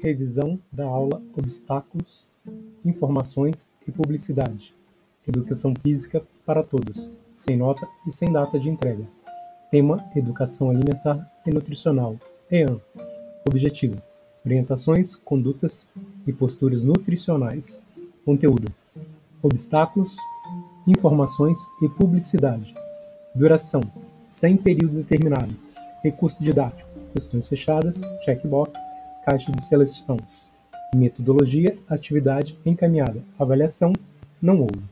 [0.00, 2.28] Revisão da aula Obstáculos,
[2.84, 4.72] Informações e Publicidade.
[5.26, 9.04] Educação Física para Todos, sem nota e sem data de entrega.
[9.72, 12.16] Tema: Educação Alimentar e Nutricional.
[12.48, 12.80] EAN.
[13.44, 14.00] Objetivo:
[14.46, 15.90] Orientações, condutas
[16.24, 17.82] e posturas nutricionais.
[18.24, 18.72] Conteúdo:
[19.42, 20.16] Obstáculos,
[20.86, 22.72] Informações e Publicidade.
[23.34, 23.80] Duração:
[24.28, 25.56] Sem período determinado.
[26.04, 28.78] Recurso didático: Questões fechadas, checkbox
[29.28, 30.16] caixa de seleção.
[30.94, 33.22] Metodologia, atividade encaminhada.
[33.38, 33.92] Avaliação,
[34.40, 34.82] não houve.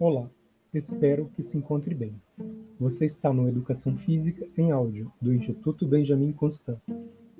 [0.00, 0.28] Olá,
[0.74, 2.12] espero que se encontre bem.
[2.80, 6.78] Você está no Educação Física em Áudio, do Instituto Benjamin Constant,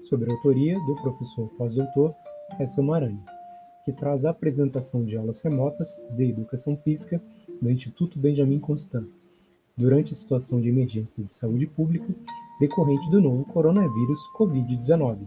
[0.04, 2.14] sob a autoria do professor pós-doutor
[2.60, 3.37] Hessel Maranhão
[3.88, 7.18] que traz a apresentação de aulas remotas de Educação Física
[7.62, 9.08] do Instituto Benjamin Constant,
[9.74, 12.14] durante a situação de emergência de saúde pública
[12.60, 15.26] decorrente do novo coronavírus Covid-19,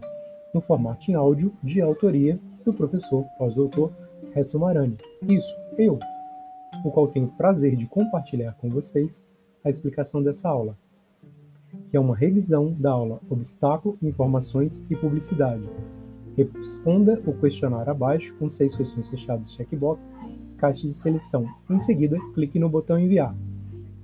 [0.54, 3.90] no formato em áudio de autoria do professor pós-doutor
[4.32, 4.96] Hessel Marani.
[5.28, 5.98] Isso, eu,
[6.84, 9.26] o qual tenho o prazer de compartilhar com vocês
[9.64, 10.78] a explicação dessa aula,
[11.88, 15.68] que é uma revisão da aula Obstáculo, Informações e Publicidade,
[16.36, 20.12] Responda o questionário abaixo com seis questões fechadas checkbox,
[20.56, 21.46] caixa de seleção.
[21.68, 23.34] Em seguida, clique no botão enviar.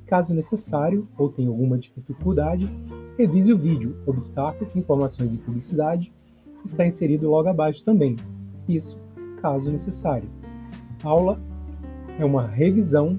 [0.07, 2.69] Caso necessário ou tenha alguma dificuldade,
[3.17, 6.13] revise o vídeo Obstáculo, Informações e Publicidade,
[6.61, 8.17] que está inserido logo abaixo também.
[8.69, 8.99] Isso,
[9.41, 10.29] caso necessário.
[11.03, 11.41] A aula
[12.19, 13.19] é uma revisão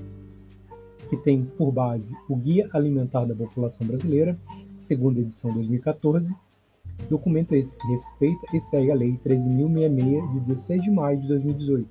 [1.10, 4.38] que tem por base o Guia Alimentar da População Brasileira,
[4.78, 6.36] segunda edição 2014,
[7.08, 11.88] Documento esse que respeita e segue a Lei 13.066, de 16 de maio de 2018,